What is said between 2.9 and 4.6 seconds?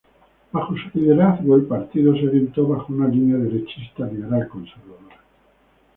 una línea derechista liberal